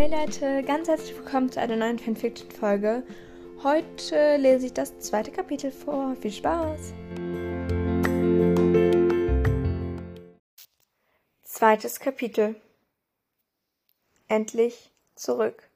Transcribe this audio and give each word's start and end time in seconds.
Hey 0.00 0.08
Leute, 0.08 0.62
ganz 0.62 0.88
herzlich 0.88 1.14
willkommen 1.14 1.52
zu 1.52 1.60
einer 1.60 1.76
neuen 1.76 1.98
Fanfiction-Folge. 1.98 3.02
Heute 3.62 4.38
lese 4.38 4.64
ich 4.64 4.72
das 4.72 4.98
zweite 4.98 5.30
Kapitel 5.30 5.70
vor. 5.70 6.16
Viel 6.16 6.32
Spaß! 6.32 6.94
Zweites 11.42 12.00
Kapitel. 12.00 12.58
Endlich 14.26 14.90
zurück. 15.16 15.68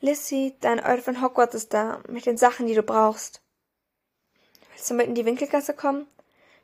Lissy, 0.00 0.54
dein 0.60 0.78
Eule 0.78 1.02
von 1.02 1.20
Hogwarts 1.20 1.56
ist 1.56 1.74
da, 1.74 2.04
mit 2.06 2.24
den 2.24 2.36
Sachen, 2.36 2.68
die 2.68 2.76
du 2.76 2.84
brauchst. 2.84 3.42
Willst 4.70 4.88
du 4.88 4.94
mit 4.94 5.08
in 5.08 5.16
die 5.16 5.24
Winkelgasse 5.24 5.74
kommen? 5.74 6.06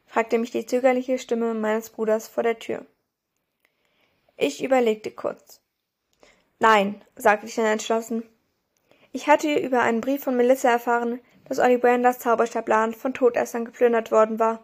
fragte 0.07 0.39
mich 0.39 0.53
die 0.53 0.67
zögerliche 0.67 1.19
Stimme 1.19 1.53
meines 1.53 1.91
Bruders 1.91 2.29
vor 2.29 2.45
der 2.45 2.61
Tür. 2.61 2.87
Ich 4.37 4.63
überlegte 4.63 5.11
kurz. 5.11 5.62
Nein, 6.63 7.03
sagte 7.17 7.47
ich 7.47 7.57
dann 7.57 7.65
entschlossen. 7.65 8.23
Ich 9.11 9.27
hatte 9.27 9.53
über 9.53 9.83
einen 9.83 10.01
Brief 10.01 10.23
von 10.23 10.37
Melissa 10.37 10.71
erfahren, 10.71 11.19
dass 11.47 11.59
Ollivanders 11.59 12.21
Zauberstabladen 12.21 12.95
von 12.95 13.13
Todessern 13.15 13.65
geplündert 13.65 14.13
worden 14.13 14.39
war 14.39 14.63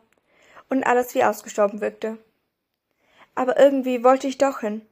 und 0.70 0.84
alles 0.84 1.16
wie 1.16 1.24
ausgestorben 1.24 1.80
wirkte. 1.80 2.16
Aber 3.34 3.58
irgendwie 3.58 4.04
wollte 4.04 4.28
ich 4.28 4.38
doch 4.38 4.60
hin. 4.60 4.82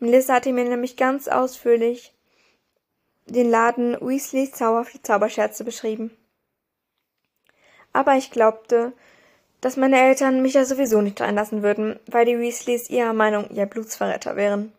Melissa 0.00 0.34
hatte 0.34 0.52
mir 0.52 0.64
nämlich 0.64 0.96
ganz 0.96 1.28
ausführlich 1.28 2.12
den 3.26 3.48
Laden 3.48 3.96
Weasleys 4.00 4.50
zauberhafte 4.50 5.00
Zauberscherze 5.02 5.62
beschrieben. 5.62 6.10
Aber 7.92 8.16
ich 8.16 8.32
glaubte, 8.32 8.92
dass 9.60 9.76
meine 9.76 10.00
Eltern 10.00 10.42
mich 10.42 10.54
ja 10.54 10.64
sowieso 10.64 11.00
nicht 11.00 11.20
reinlassen 11.20 11.62
würden, 11.62 12.00
weil 12.06 12.26
die 12.26 12.40
Weasleys 12.40 12.90
ihrer 12.90 13.12
Meinung 13.12 13.48
ihr 13.50 13.66
Blutsverräter 13.66 14.34
wären. 14.34 14.72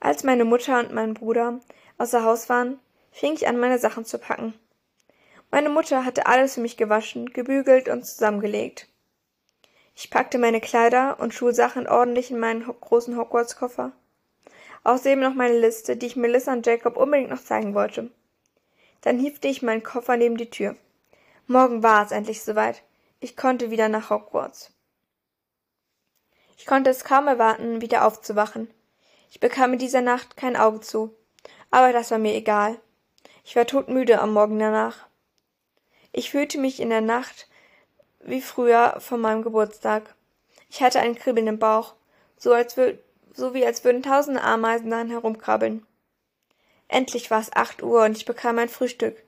Als 0.00 0.24
meine 0.24 0.46
Mutter 0.46 0.80
und 0.80 0.92
mein 0.92 1.14
Bruder 1.14 1.60
außer 1.98 2.24
Haus 2.24 2.48
waren, 2.48 2.80
fing 3.12 3.34
ich 3.34 3.46
an, 3.46 3.58
meine 3.58 3.78
Sachen 3.78 4.06
zu 4.06 4.18
packen. 4.18 4.54
Meine 5.50 5.68
Mutter 5.68 6.04
hatte 6.04 6.26
alles 6.26 6.54
für 6.54 6.60
mich 6.60 6.76
gewaschen, 6.76 7.32
gebügelt 7.32 7.88
und 7.88 8.06
zusammengelegt. 8.06 8.88
Ich 9.94 10.10
packte 10.10 10.38
meine 10.38 10.60
Kleider 10.60 11.20
und 11.20 11.34
Schulsachen 11.34 11.86
ordentlich 11.86 12.30
in 12.30 12.38
meinen 12.38 12.64
großen 12.64 13.16
Hogwarts-Koffer. 13.16 13.92
Außerdem 14.84 15.20
noch 15.20 15.34
meine 15.34 15.58
Liste, 15.58 15.96
die 15.96 16.06
ich 16.06 16.16
Melissa 16.16 16.52
und 16.52 16.64
Jacob 16.64 16.96
unbedingt 16.96 17.28
noch 17.28 17.42
zeigen 17.42 17.74
wollte. 17.74 18.10
Dann 19.02 19.18
hiefte 19.18 19.48
ich 19.48 19.60
meinen 19.60 19.82
Koffer 19.82 20.16
neben 20.16 20.38
die 20.38 20.48
Tür. 20.48 20.76
Morgen 21.46 21.82
war 21.82 22.04
es 22.06 22.12
endlich 22.12 22.42
soweit. 22.42 22.82
Ich 23.18 23.36
konnte 23.36 23.70
wieder 23.70 23.90
nach 23.90 24.08
Hogwarts. 24.08 24.72
Ich 26.56 26.64
konnte 26.64 26.88
es 26.88 27.04
kaum 27.04 27.26
erwarten, 27.26 27.82
wieder 27.82 28.06
aufzuwachen. 28.06 28.70
Ich 29.30 29.40
bekam 29.40 29.72
in 29.72 29.78
dieser 29.78 30.00
Nacht 30.00 30.36
kein 30.36 30.56
Auge 30.56 30.80
zu, 30.80 31.14
aber 31.70 31.92
das 31.92 32.10
war 32.10 32.18
mir 32.18 32.34
egal. 32.34 32.80
Ich 33.44 33.56
war 33.56 33.66
todmüde 33.66 34.20
am 34.20 34.32
Morgen 34.32 34.58
danach. 34.58 35.06
Ich 36.12 36.30
fühlte 36.30 36.58
mich 36.58 36.80
in 36.80 36.90
der 36.90 37.00
Nacht 37.00 37.48
wie 38.20 38.42
früher 38.42 38.96
von 39.00 39.20
meinem 39.20 39.42
Geburtstag. 39.42 40.14
Ich 40.68 40.82
hatte 40.82 41.00
ein 41.00 41.14
Kribbeln 41.14 41.46
im 41.46 41.58
Bauch, 41.58 41.94
so, 42.36 42.52
als 42.52 42.76
so 43.32 43.54
wie 43.54 43.64
als 43.64 43.84
würden 43.84 44.02
tausende 44.02 44.42
Ameisen 44.42 44.90
daran 44.90 45.08
herumkrabbeln. 45.08 45.86
Endlich 46.88 47.30
war 47.30 47.40
es 47.40 47.52
acht 47.52 47.84
Uhr 47.84 48.04
und 48.04 48.16
ich 48.16 48.24
bekam 48.24 48.58
ein 48.58 48.68
Frühstück. 48.68 49.22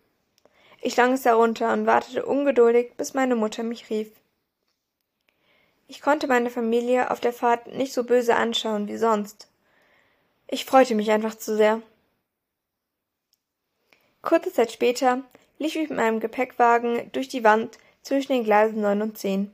Ich 0.81 0.97
lang 0.97 1.13
es 1.13 1.25
herunter 1.25 1.73
und 1.73 1.87
wartete 1.87 2.27
ungeduldig, 2.27 2.97
bis 2.97 3.15
meine 3.15 3.37
Mutter 3.37 3.63
mich 3.63 3.89
rief. 3.89 4.11
Ich 5.87 6.01
konnte 6.01 6.27
meine 6.27 6.51
Familie 6.51 7.13
auf 7.13 7.21
der 7.21 7.33
Fahrt 7.33 7.69
nicht 7.69 7.93
so 7.93 8.03
böse 8.03 8.35
anschauen 8.35 8.89
wie 8.89 8.97
sonst. 8.97 9.52
Ich 10.53 10.67
freute 10.67 10.95
mich 10.95 11.11
einfach 11.11 11.35
zu 11.35 11.57
sehr. 11.57 11.81
Kurze 14.21 14.53
Zeit 14.53 14.71
später 14.71 15.23
lief 15.59 15.75
ich 15.77 15.89
mit 15.89 15.97
meinem 15.97 16.21
Gepäckwagen 16.21 17.11
durch 17.13 17.29
die 17.29 17.43
Wand 17.43 17.79
zwischen 18.03 18.35
den 18.35 18.45
Gleisen 18.45 18.83
neun 18.83 19.01
und 19.01 19.17
zehn. 19.17 19.51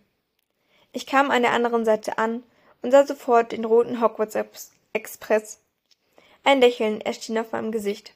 Ich 0.90 1.06
kam 1.06 1.30
an 1.30 1.42
der 1.42 1.52
anderen 1.52 1.84
Seite 1.84 2.18
an 2.18 2.42
und 2.82 2.90
sah 2.90 3.06
sofort 3.06 3.52
den 3.52 3.64
roten 3.64 4.00
Hogwarts 4.00 4.36
Express. 4.92 5.60
Ein 6.42 6.58
Lächeln 6.60 7.00
erschien 7.00 7.38
auf 7.38 7.52
meinem 7.52 7.70
Gesicht. 7.70 8.14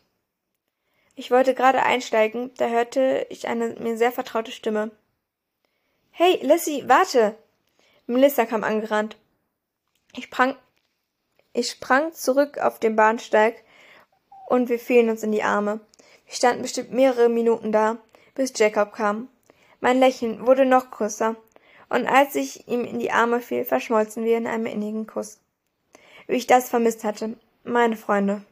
Ich 1.14 1.30
wollte 1.30 1.54
gerade 1.54 1.84
einsteigen, 1.84 2.50
da 2.56 2.66
hörte 2.66 3.28
ich 3.30 3.46
eine 3.46 3.76
mir 3.76 3.96
sehr 3.96 4.10
vertraute 4.10 4.50
Stimme. 4.50 4.90
Hey, 6.10 6.40
Lissy, 6.42 6.82
warte! 6.88 7.36
Melissa 8.08 8.44
kam 8.44 8.64
angerannt. 8.64 9.16
Ich 10.16 10.24
sprang, 10.24 10.56
ich 11.52 11.70
sprang 11.70 12.12
zurück 12.12 12.58
auf 12.58 12.78
den 12.78 12.96
Bahnsteig 12.96 13.62
und 14.46 14.68
wir 14.68 14.78
fielen 14.78 15.10
uns 15.10 15.22
in 15.22 15.32
die 15.32 15.42
Arme. 15.42 15.80
Wir 16.26 16.34
standen 16.34 16.62
bestimmt 16.62 16.92
mehrere 16.92 17.28
Minuten 17.28 17.72
da, 17.72 17.98
bis 18.34 18.52
Jacob 18.56 18.92
kam. 18.92 19.28
Mein 19.80 19.98
Lächeln 19.98 20.46
wurde 20.46 20.64
noch 20.64 20.90
größer, 20.90 21.36
und 21.88 22.06
als 22.06 22.34
ich 22.36 22.68
ihm 22.68 22.84
in 22.84 22.98
die 22.98 23.10
Arme 23.10 23.40
fiel, 23.40 23.64
verschmolzen 23.64 24.24
wir 24.24 24.38
in 24.38 24.46
einem 24.46 24.66
innigen 24.66 25.06
Kuss. 25.06 25.40
Wie 26.26 26.36
ich 26.36 26.46
das 26.46 26.70
vermisst 26.70 27.04
hatte, 27.04 27.36
meine 27.64 27.96
Freunde. 27.96 28.42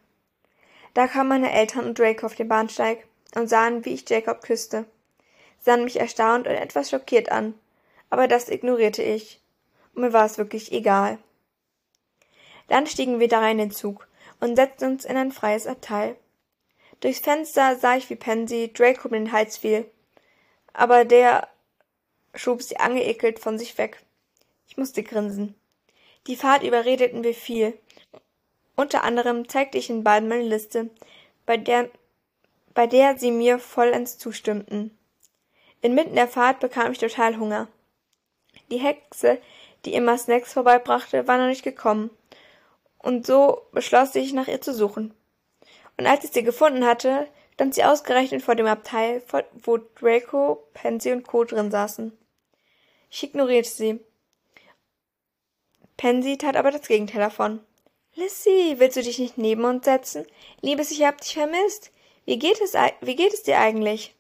Da 0.93 1.07
kamen 1.07 1.29
meine 1.29 1.53
Eltern 1.53 1.87
und 1.87 1.99
Draco 1.99 2.27
auf 2.27 2.35
den 2.35 2.49
Bahnsteig 2.49 3.07
und 3.35 3.49
sahen, 3.49 3.85
wie 3.85 3.95
ich 3.95 4.09
Jacob 4.09 4.43
küsste. 4.43 4.85
sahen 5.59 5.85
mich 5.85 6.01
erstaunt 6.01 6.47
und 6.47 6.55
etwas 6.55 6.91
schockiert 6.91 7.31
an. 7.31 7.55
Aber 8.11 8.29
das 8.29 8.49
ignorierte 8.49 9.03
ich. 9.03 9.41
Und 9.95 10.03
mir 10.03 10.13
war 10.13 10.27
es 10.27 10.37
wirklich 10.37 10.73
egal. 10.73 11.19
Dann 12.71 12.87
stiegen 12.87 13.19
wir 13.19 13.27
da 13.27 13.41
rein 13.41 13.59
in 13.59 13.69
den 13.69 13.71
Zug 13.73 14.07
und 14.39 14.55
setzten 14.55 14.93
uns 14.93 15.05
in 15.05 15.17
ein 15.17 15.33
freies 15.33 15.67
Abteil. 15.67 16.17
Durchs 17.01 17.19
Fenster 17.19 17.75
sah 17.75 17.97
ich, 17.97 18.09
wie 18.11 18.15
Pansy 18.15 18.73
Draco 18.73 19.09
um 19.09 19.15
den 19.15 19.33
Hals 19.33 19.57
fiel. 19.57 19.91
Aber 20.73 21.05
der 21.05 21.49
schob 22.33 22.63
sie 22.63 22.77
angeekelt 22.77 23.41
von 23.41 23.59
sich 23.59 23.77
weg. 23.77 24.01
Ich 24.69 24.77
musste 24.77 25.03
grinsen. 25.03 25.57
Die 26.29 26.37
Fahrt 26.37 26.63
überredeten 26.63 27.25
wir 27.25 27.35
viel, 27.35 27.77
unter 28.77 29.03
anderem 29.03 29.49
zeigte 29.49 29.79
ich 29.79 29.89
den 29.89 30.05
beiden 30.05 30.29
meine 30.29 30.45
Liste, 30.45 30.91
bei 31.47 31.57
der, 31.57 31.91
bei 32.73 32.87
der 32.87 33.19
sie 33.19 33.33
mir 33.33 33.59
vollends 33.59 34.17
zustimmten. 34.17 34.97
Inmitten 35.83 36.15
der 36.15 36.29
Fahrt 36.29 36.61
bekam 36.61 36.93
ich 36.93 36.99
total 36.99 37.37
Hunger. 37.37 37.67
Die 38.71 38.79
Hexe, 38.79 39.39
die 39.85 39.95
immer 39.95 40.17
Snacks 40.17 40.53
vorbeibrachte, 40.53 41.27
war 41.27 41.37
noch 41.37 41.49
nicht 41.49 41.65
gekommen, 41.65 42.11
und 43.03 43.27
so 43.27 43.63
beschloss 43.73 44.15
ich, 44.15 44.33
nach 44.33 44.49
ihr 44.49 44.61
zu 44.61 44.73
suchen. 44.75 45.15
Und 45.97 46.07
als 46.07 46.25
ich 46.25 46.31
sie 46.33 46.43
gefunden 46.43 46.87
hatte, 46.87 47.27
stand 47.55 47.75
sie 47.75 47.85
ausgerechnet 47.85 48.43
vor 48.43 48.55
dem 48.55 48.67
Abteil, 48.67 49.23
wo 49.63 49.77
Draco, 49.77 50.67
Pansy 50.73 51.13
und 51.13 51.27
Co. 51.27 51.45
drin 51.45 51.71
saßen. 51.71 52.17
Ich 53.11 53.23
ignorierte 53.23 53.69
sie. 53.69 54.01
Pansy 55.97 56.39
tat 56.39 56.57
aber 56.57 56.71
das 56.71 56.89
Gegenteil 56.89 57.21
davon. 57.21 57.61
Lissy, 58.15 58.77
willst 58.79 58.97
du 58.97 59.03
dich 59.03 59.19
nicht 59.19 59.37
neben 59.37 59.65
uns 59.65 59.85
setzen? 59.85 60.27
Liebes, 60.63 60.91
ich 60.91 61.05
hab 61.05 61.21
dich 61.21 61.35
vermisst. 61.35 61.93
Wie 62.25 62.39
geht 62.39 62.61
es, 62.61 62.75
wie 63.01 63.17
geht 63.17 63.35
es 63.35 63.43
dir 63.43 63.59
eigentlich? 63.59 64.15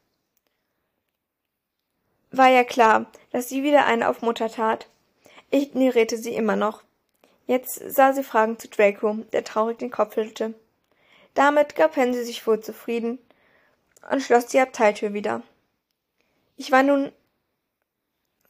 War 2.31 2.49
ja 2.49 2.63
klar, 2.63 3.11
dass 3.31 3.49
sie 3.49 3.63
wieder 3.63 3.87
eine 3.87 4.09
auf 4.09 4.23
Mutter 4.23 4.51
tat. 4.51 4.89
Ich 5.51 5.63
ignorierte 5.65 6.17
sie 6.17 6.35
immer 6.35 6.57
noch. 6.57 6.83
Jetzt 7.51 7.83
sah 7.85 8.13
sie 8.13 8.23
fragend 8.23 8.63
zu 8.63 8.69
Draco, 8.69 9.13
der 9.33 9.43
traurig 9.43 9.77
den 9.77 9.91
Kopf 9.91 10.15
schüttelte. 10.15 10.55
Damit 11.35 11.75
gab 11.75 11.95
Pansy 11.95 12.23
sich 12.23 12.47
wohl 12.47 12.61
zufrieden 12.61 13.19
und 14.09 14.23
schloss 14.23 14.47
die 14.47 14.61
Abteiltür 14.61 15.15
wieder. 15.15 15.43
Ich 16.57 16.71
war 16.71 16.85
nun 16.85 17.11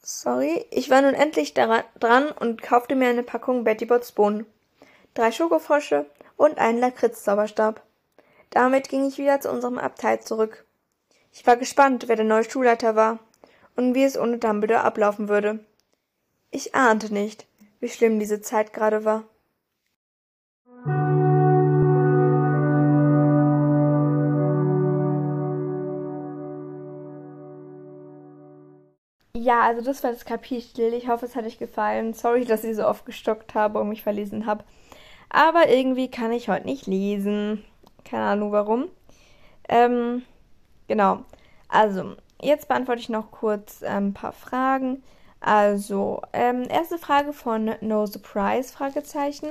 sorry, 0.03 0.67
ich 0.69 0.91
war 0.91 1.01
nun 1.01 1.15
endlich 1.15 1.55
dran 1.55 2.29
und 2.39 2.61
kaufte 2.61 2.93
mir 2.95 3.09
eine 3.09 3.23
Packung 3.23 3.63
Betty 3.63 3.87
Bots 3.87 4.11
Bohnen 4.11 4.45
drei 5.15 5.31
Schokofrösche 5.31 6.05
und 6.37 6.59
einen 6.59 6.77
Lakritz-Zauberstab. 6.77 7.81
Damit 8.51 8.87
ging 8.87 9.07
ich 9.07 9.17
wieder 9.17 9.41
zu 9.41 9.49
unserem 9.49 9.79
Abteil 9.79 10.21
zurück. 10.21 10.63
Ich 11.31 11.47
war 11.47 11.57
gespannt, 11.57 12.07
wer 12.07 12.17
der 12.17 12.25
neue 12.25 12.47
Schulleiter 12.47 12.95
war 12.95 13.17
und 13.75 13.95
wie 13.95 14.03
es 14.03 14.15
ohne 14.15 14.37
Dumbledore 14.37 14.83
ablaufen 14.83 15.27
würde. 15.27 15.65
Ich 16.51 16.75
ahnte 16.75 17.11
nicht, 17.11 17.47
wie 17.81 17.89
schlimm 17.89 18.19
diese 18.19 18.39
Zeit 18.41 18.71
gerade 18.71 19.03
war. 19.03 19.25
Ja, 29.33 29.61
also 29.61 29.81
das 29.81 30.03
war 30.03 30.11
das 30.11 30.23
Kapitel. 30.23 30.93
Ich 30.93 31.07
hoffe, 31.07 31.25
es 31.25 31.35
hat 31.35 31.45
euch 31.45 31.57
gefallen. 31.57 32.13
Sorry, 32.13 32.45
dass 32.45 32.63
ich 32.63 32.75
so 32.75 32.87
oft 32.87 33.05
gestockt 33.05 33.55
habe 33.55 33.79
und 33.79 33.89
mich 33.89 34.03
verlesen 34.03 34.45
habe. 34.45 34.63
Aber 35.29 35.67
irgendwie 35.69 36.11
kann 36.11 36.31
ich 36.31 36.47
heute 36.47 36.67
nicht 36.67 36.85
lesen. 36.85 37.63
Keine 38.05 38.23
Ahnung 38.23 38.51
warum. 38.51 38.89
Ähm, 39.67 40.23
genau. 40.87 41.25
Also, 41.69 42.17
jetzt 42.39 42.67
beantworte 42.67 43.01
ich 43.01 43.09
noch 43.09 43.31
kurz 43.31 43.81
ein 43.81 44.07
ähm, 44.07 44.13
paar 44.13 44.33
Fragen. 44.33 45.01
Also, 45.41 46.21
ähm, 46.33 46.65
erste 46.69 46.99
Frage 46.99 47.33
von 47.33 47.75
No 47.81 48.05
Surprise, 48.05 48.71
Fragezeichen. 48.71 49.49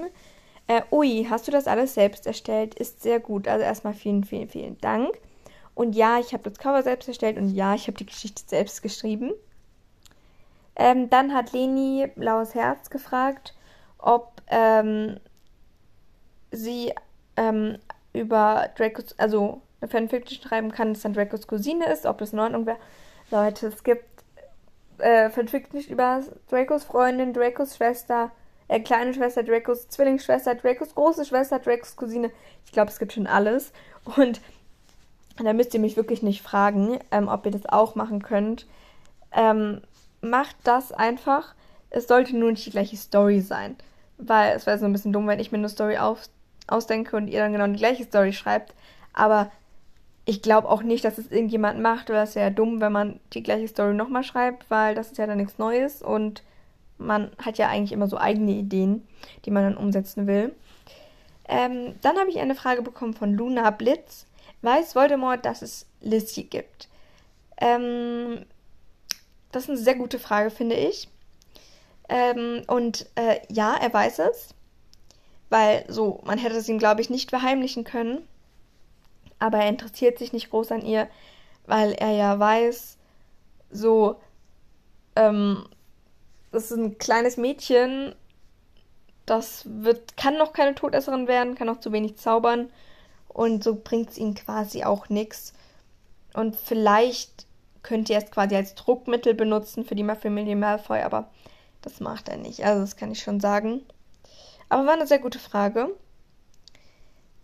Äh, 0.69 0.82
ui, 0.92 1.26
hast 1.28 1.48
du 1.48 1.52
das 1.52 1.66
alles 1.66 1.94
selbst 1.94 2.26
erstellt? 2.28 2.76
Ist 2.76 3.02
sehr 3.02 3.19
gut. 3.19 3.48
Also 3.48 3.64
erstmal 3.64 3.92
vielen, 3.92 4.22
vielen, 4.22 4.48
vielen 4.48 4.81
Dank. 4.81 5.19
Und 5.75 5.96
ja, 5.96 6.20
ich 6.20 6.32
habe 6.32 6.48
das 6.48 6.58
Cover 6.58 6.82
selbst 6.82 7.08
erstellt 7.08 7.38
und 7.38 7.50
ja, 7.50 7.75
ich 7.75 7.88
habe 7.88 7.96
die 7.96 8.06
Geschichte 8.06 8.42
selbst 8.46 8.82
geschrieben. 8.82 9.32
Ähm, 10.76 11.10
dann 11.10 11.34
hat 11.34 11.52
Leni 11.52 12.06
Blaues 12.14 12.54
Herz 12.54 12.88
gefragt, 12.90 13.54
ob 13.98 14.43
ähm, 14.46 15.19
sie 16.52 16.94
ähm, 17.36 17.78
über 18.12 18.70
Dracos, 18.76 19.19
also 19.19 19.60
eine 19.81 19.90
Fanfiction 19.90 20.40
schreiben 20.40 20.70
kann, 20.70 20.93
dass 20.93 21.02
dann 21.02 21.14
Dracos 21.14 21.46
Cousine 21.48 21.86
ist, 21.86 22.06
ob 22.06 22.19
das 22.19 22.32
in 22.32 22.38
Ordnung 22.38 22.66
wäre. 22.66 22.78
Leute, 23.31 23.69
es 23.69 23.82
gibt 23.84 24.04
äh, 25.00 25.31
Fanfiction 25.31 25.81
über 25.88 26.23
Dracos 26.49 26.85
Freundin, 26.85 27.32
Dracos 27.32 27.76
Schwester, 27.76 28.31
äh, 28.69 28.81
kleine 28.81 29.12
Schwester, 29.14 29.43
Dracos 29.43 29.88
Zwillingsschwester, 29.88 30.55
Dracos 30.55 30.94
große 30.94 31.25
Schwester, 31.25 31.58
Dracos 31.58 31.97
Cousine. 31.97 32.31
Ich 32.64 32.73
glaube, 32.73 32.91
es 32.91 32.99
gibt 32.99 33.12
schon 33.12 33.26
alles. 33.26 33.73
Und 34.17 34.41
da 35.43 35.52
müsst 35.52 35.75
ihr 35.75 35.81
mich 35.81 35.97
wirklich 35.97 36.23
nicht 36.23 36.43
fragen, 36.43 36.99
ähm, 37.11 37.29
ob 37.29 37.47
ihr 37.47 37.52
das 37.52 37.67
auch 37.67 37.94
machen 37.94 38.23
könnt. 38.23 38.67
Ähm, 39.32 39.81
macht 40.20 40.56
das 40.64 40.93
einfach. 40.93 41.55
Es 41.91 42.06
sollte 42.06 42.37
nur 42.37 42.50
nicht 42.50 42.67
die 42.67 42.70
gleiche 42.70 42.96
Story 42.96 43.41
sein. 43.41 43.76
Weil 44.19 44.55
es 44.55 44.67
wäre 44.67 44.79
so 44.79 44.85
ein 44.85 44.93
bisschen 44.93 45.12
dumm, 45.12 45.26
wenn 45.26 45.41
ich 45.41 45.50
mir 45.50 45.58
eine 45.58 45.69
Story 45.69 45.99
auf, 45.99 46.29
ausdenke 46.67 47.17
und 47.17 47.29
ihr 47.29 47.41
dann 47.41 47.53
genau 47.53 47.67
die 47.67 47.79
gleiche 47.79 48.05
Story 48.05 48.32
schreibt. 48.32 48.75
Aber 49.12 49.50
ich 50.31 50.43
glaube 50.43 50.69
auch 50.69 50.85
nicht, 50.85 51.05
dass 51.05 51.19
es 51.19 51.32
irgendjemand 51.32 51.81
macht, 51.81 52.09
weil 52.09 52.23
es 52.23 52.37
wäre 52.37 52.50
ja 52.50 52.55
dumm, 52.55 52.81
wenn 52.81 52.93
man 52.93 53.19
die 53.32 53.43
gleiche 53.43 53.67
Story 53.67 53.94
nochmal 53.94 54.23
schreibt, 54.23 54.71
weil 54.71 54.94
das 54.94 55.09
ist 55.09 55.19
ja 55.19 55.27
dann 55.27 55.38
nichts 55.38 55.59
Neues 55.59 56.03
und 56.03 56.44
man 56.99 57.32
hat 57.38 57.59
ja 57.59 57.69
eigentlich 57.69 57.91
immer 57.91 58.06
so 58.06 58.17
eigene 58.17 58.53
Ideen, 58.53 59.09
die 59.44 59.50
man 59.50 59.65
dann 59.65 59.77
umsetzen 59.77 60.29
will. 60.29 60.55
Ähm, 61.49 61.97
dann 62.00 62.17
habe 62.17 62.31
ich 62.31 62.38
eine 62.38 62.55
Frage 62.55 62.82
bekommen 62.82 63.12
von 63.12 63.35
Luna 63.35 63.71
Blitz. 63.71 64.27
Weiß 64.62 64.94
Voldemort, 64.94 65.44
dass 65.44 65.62
es 65.62 65.87
Lizzie 66.00 66.44
gibt? 66.44 66.88
Ähm, 67.61 68.44
das 69.50 69.65
ist 69.65 69.71
eine 69.71 69.79
sehr 69.79 69.97
gute 69.97 70.21
Frage, 70.21 70.50
finde 70.50 70.77
ich. 70.77 71.09
Ähm, 72.09 72.62
und 72.69 73.06
äh, 73.17 73.41
ja, 73.49 73.75
er 73.75 73.93
weiß 73.93 74.21
es. 74.21 74.55
Weil 75.49 75.87
so, 75.88 76.21
man 76.25 76.38
hätte 76.38 76.56
es 76.56 76.69
ihm, 76.69 76.79
glaube 76.79 77.00
ich, 77.00 77.11
nicht 77.11 77.31
verheimlichen 77.31 77.82
können. 77.82 78.29
Aber 79.40 79.58
er 79.58 79.69
interessiert 79.69 80.19
sich 80.19 80.32
nicht 80.32 80.50
groß 80.50 80.70
an 80.70 80.82
ihr, 80.82 81.08
weil 81.66 81.92
er 81.92 82.12
ja 82.12 82.38
weiß, 82.38 82.98
so, 83.70 84.20
ähm, 85.16 85.66
das 86.52 86.70
ist 86.70 86.76
ein 86.76 86.98
kleines 86.98 87.37
Mädchen, 87.37 88.14
das 89.26 89.64
wird, 89.66 90.16
kann 90.16 90.37
noch 90.37 90.52
keine 90.52 90.75
Todesserin 90.75 91.28
werden, 91.28 91.54
kann 91.54 91.66
noch 91.66 91.81
zu 91.81 91.92
wenig 91.92 92.16
zaubern 92.16 92.70
und 93.28 93.62
so 93.64 93.76
bringt 93.76 94.10
es 94.10 94.19
ihm 94.19 94.34
quasi 94.34 94.84
auch 94.84 95.08
nichts. 95.08 95.54
Und 96.34 96.56
vielleicht 96.56 97.46
könnt 97.82 98.10
ihr 98.10 98.19
es 98.19 98.31
quasi 98.31 98.56
als 98.56 98.75
Druckmittel 98.75 99.34
benutzen 99.34 99.84
für 99.84 99.94
die 99.94 100.04
Familie 100.04 100.56
Malfoy, 100.56 101.00
aber 101.00 101.31
das 101.82 102.00
macht 102.00 102.28
er 102.28 102.36
nicht. 102.36 102.64
Also 102.64 102.81
das 102.82 102.96
kann 102.96 103.12
ich 103.12 103.22
schon 103.22 103.40
sagen. 103.40 103.82
Aber 104.69 104.86
war 104.86 104.94
eine 104.94 105.06
sehr 105.06 105.19
gute 105.19 105.38
Frage. 105.38 105.90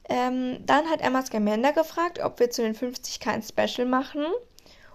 Ähm, 0.08 0.64
dann 0.64 0.88
hat 0.88 1.00
Emma 1.00 1.22
Scamander 1.22 1.72
gefragt, 1.72 2.20
ob 2.22 2.38
wir 2.38 2.50
zu 2.50 2.62
den 2.62 2.74
50k 2.74 3.28
ein 3.28 3.42
Special 3.42 3.86
machen. 3.86 4.24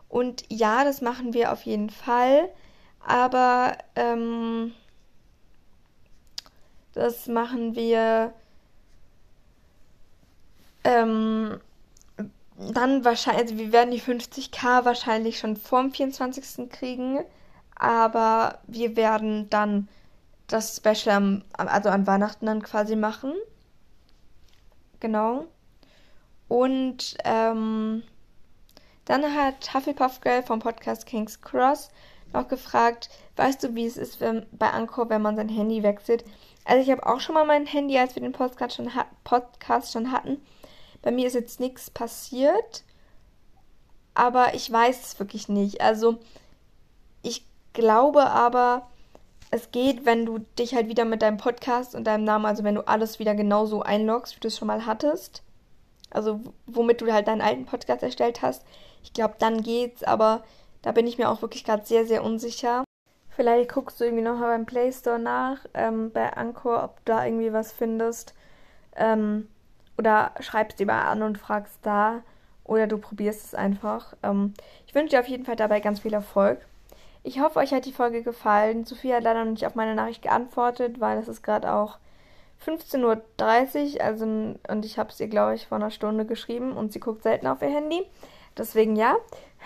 Und 0.10 0.44
ja, 0.50 0.84
das 0.84 1.02
machen 1.02 1.34
wir 1.34 1.52
auf 1.52 1.64
jeden 1.64 1.90
Fall. 1.90 2.50
Aber 3.06 3.78
ähm, 3.96 4.74
das 6.94 7.28
machen 7.28 7.76
wir 7.76 8.34
ähm, 10.84 11.60
dann 12.74 13.06
wahrscheinlich, 13.06 13.44
also 13.44 13.58
wir 13.58 13.72
werden 13.72 13.92
die 13.92 14.02
50k 14.02 14.86
wahrscheinlich 14.86 15.40
schon 15.40 15.56
vorm 15.56 15.92
24. 15.92 16.70
kriegen, 16.70 17.20
aber 17.76 18.60
wir 18.68 18.96
werden 18.96 19.50
dann 19.50 19.88
das 20.48 20.78
Special 20.78 21.16
am, 21.16 21.44
also 21.54 21.90
an 21.90 22.06
Weihnachten 22.08 22.46
dann 22.46 22.62
quasi 22.62 22.96
machen. 22.96 23.34
Genau. 25.02 25.48
Und 26.48 27.18
ähm, 27.26 28.04
dann 29.06 29.36
hat 29.36 29.74
Hufflepuff 29.74 30.22
Girl 30.22 30.44
vom 30.44 30.60
Podcast 30.60 31.06
King's 31.06 31.42
Cross 31.42 31.90
noch 32.34 32.48
gefragt, 32.48 33.10
weißt 33.36 33.64
du, 33.64 33.76
wie 33.76 33.86
es 33.86 33.98
ist 33.98 34.22
wenn, 34.22 34.46
bei 34.52 34.70
Anchor, 34.70 35.10
wenn 35.10 35.22
man 35.22 35.36
sein 35.36 35.50
Handy 35.50 35.84
wechselt? 35.84 36.24
Also 36.64 36.82
ich 36.82 36.92
habe 36.92 37.06
auch 37.06 37.20
schon 37.20 37.36
mal 37.36 37.46
mein 37.46 37.66
Handy, 37.66 37.98
als 37.98 38.16
wir 38.16 38.22
den 38.22 38.32
Podcast 38.32 38.76
schon, 38.76 38.90
Podcast 39.24 39.92
schon 39.92 40.12
hatten, 40.12 40.42
bei 41.02 41.12
mir 41.12 41.28
ist 41.28 41.34
jetzt 41.34 41.60
nichts 41.60 41.90
passiert, 41.90 42.84
aber 44.14 44.54
ich 44.54 44.72
weiß 44.72 45.04
es 45.04 45.20
wirklich 45.20 45.50
nicht. 45.50 45.82
Also 45.82 46.20
ich 47.24 47.46
glaube 47.74 48.30
aber, 48.30 48.88
es 49.52 49.72
geht, 49.72 50.06
wenn 50.06 50.26
du 50.26 50.40
dich 50.58 50.74
halt 50.74 50.88
wieder 50.88 51.06
mit 51.06 51.22
deinem 51.22 51.38
Podcast 51.38 51.94
und 51.94 52.06
deinem 52.06 52.24
Namen, 52.24 52.46
also 52.46 52.64
wenn 52.64 52.76
du 52.76 52.88
alles 52.88 53.20
wieder 53.20 53.36
genauso 53.36 53.82
einloggst, 53.82 54.36
wie 54.36 54.40
du 54.40 54.48
es 54.48 54.58
schon 54.58 54.68
mal 54.70 54.86
hattest. 54.86 55.44
Also 56.10 56.40
womit 56.66 57.02
du 57.02 57.12
halt 57.12 57.28
deinen 57.28 57.42
alten 57.42 57.66
Podcast 57.66 58.02
erstellt 58.02 58.42
hast. 58.42 58.66
Ich 59.04 59.14
glaube, 59.14 59.36
dann 59.40 59.62
geht's, 59.62 60.04
aber 60.04 60.44
da 60.82 60.94
bin 60.94 61.06
ich 61.06 61.18
mir 61.18 61.30
auch 61.30 61.42
wirklich 61.42 61.64
gerade 61.64 61.86
sehr, 61.86 62.06
sehr 62.06 62.24
unsicher. 62.24 62.84
Vielleicht 63.30 63.72
guckst 63.72 64.00
du 64.00 64.06
irgendwie 64.06 64.24
nochmal 64.24 64.58
beim 64.58 64.66
Play 64.66 64.92
Store 64.92 65.20
nach, 65.20 65.66
ähm, 65.74 66.12
bei 66.12 66.34
Anchor, 66.34 66.84
ob 66.84 66.98
du 66.98 67.14
da 67.14 67.26
irgendwie 67.26 67.54
was 67.54 67.72
findest. 67.72 68.34
Ähm, 68.96 69.48
oder 69.98 70.32
schreibst 70.40 70.80
lieber 70.80 70.94
an 70.94 71.22
und 71.24 71.38
fragst 71.38 71.80
da. 71.84 72.24
Oder 72.64 72.88
du 72.88 72.98
probierst 72.98 73.48
es 73.48 73.56
einfach. 73.56 74.16
Ähm, 74.24 74.54
ich 74.88 74.96
wünsche 74.96 75.12
dir 75.12 75.20
auf 75.20 75.28
jeden 75.28 75.46
Fall 75.46 75.56
dabei 75.56 75.80
ganz 75.82 76.02
viel 76.02 76.14
Erfolg. 76.14 76.66
Ich 77.24 77.40
hoffe, 77.40 77.60
euch 77.60 77.72
hat 77.72 77.86
die 77.86 77.94
Folge 77.94 78.24
gefallen. 78.24 78.86
Sophia 78.86 79.18
hat 79.18 79.24
leider 79.24 79.44
noch 79.44 79.52
nicht 79.52 79.66
auf 79.66 79.76
meine 79.76 79.96
Nachricht 79.96 80.24
geantwortet, 80.24 81.00
weil 81.00 81.20
es 81.20 81.28
ist 81.28 81.44
gerade 81.44 81.72
auch 81.72 81.98
15.30 82.66 83.96
Uhr. 83.96 84.02
Also, 84.04 84.26
und 84.26 84.86
ich 84.86 84.98
habe 84.98 85.10
es 85.10 85.20
ihr, 85.20 85.28
glaube 85.28 85.56
ich, 85.56 85.68
vor 85.68 85.78
einer 85.78 85.92
Stunde 85.92 86.26
geschrieben 86.26 86.74
und 86.74 86.92
sie 86.94 87.00
guckt 87.00 87.24
selten 87.24 87.48
auf 87.48 87.62
ihr 87.62 87.70
Handy. 87.70 88.04
Deswegen 88.58 88.96
ja. 88.96 89.18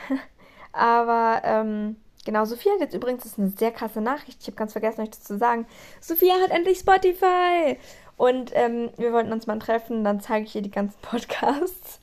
Aber 0.74 1.42
ähm, 1.46 1.96
genau, 2.26 2.44
Sophia 2.44 2.74
hat 2.74 2.82
jetzt 2.82 2.94
übrigens, 2.94 3.24
das 3.24 3.34
ist 3.34 3.40
eine 3.40 3.50
sehr 3.50 3.72
krasse 3.72 4.02
Nachricht. 4.02 4.42
Ich 4.42 4.48
habe 4.48 4.58
ganz 4.58 4.74
vergessen, 4.74 5.02
euch 5.02 5.12
das 5.12 5.24
zu 5.24 5.38
sagen. 5.38 5.66
Sophia 6.02 6.36
hat 6.44 6.52
endlich 6.52 6.80
Spotify. 6.80 7.78
Und 8.18 8.52
ähm, 8.54 8.90
wir 8.98 9.14
wollten 9.14 9.32
uns 9.32 9.48
mal 9.48 9.60
treffen, 9.60 10.04
dann 10.04 10.22
zeige 10.22 10.46
ich 10.46 10.56
ihr 10.56 10.62
die 10.62 10.72
ganzen 10.72 11.00
Podcasts 11.02 12.00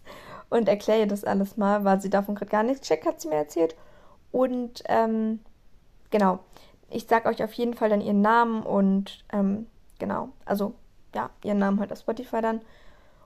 und 0.51 0.69
erkläre 0.69 1.01
ihr 1.01 1.07
das 1.07 1.25
alles 1.25 1.57
mal, 1.57 1.85
weil 1.85 2.01
sie 2.01 2.11
davon 2.11 2.35
gerade 2.35 2.51
gar 2.51 2.63
nichts 2.63 2.87
checkt, 2.87 3.07
hat 3.07 3.21
sie 3.21 3.29
mir 3.29 3.37
erzählt. 3.37 3.75
Und 4.33 4.83
ähm, 4.87 5.41
genau, 6.11 6.41
ich 6.91 7.07
sage 7.07 7.29
euch 7.29 7.45
auf 7.45 7.53
jeden 7.53 7.75
Fall 7.75 7.91
dann 7.91 8.01
ihren 8.01 8.21
Namen 8.21 8.63
und 8.63 9.25
ähm, 9.33 9.67
genau, 9.99 10.31
also 10.45 10.75
ja, 11.15 11.31
ihren 11.45 11.59
Namen 11.59 11.79
halt 11.79 11.93
auf 11.93 11.99
Spotify 11.99 12.41
dann. 12.41 12.61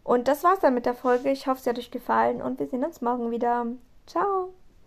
Und 0.03 0.29
das 0.29 0.45
war's 0.45 0.61
dann 0.61 0.75
mit 0.75 0.87
der 0.87 0.95
Folge. 0.95 1.31
Ich 1.31 1.47
hoffe, 1.47 1.61
sie 1.61 1.71
hat 1.71 1.79
euch 1.79 1.91
gefallen 1.91 2.43
und 2.43 2.59
wir 2.59 2.67
sehen 2.69 2.85
uns 2.85 3.01
morgen 3.01 3.31
wieder. 3.31 3.67
Ciao! 4.07 4.53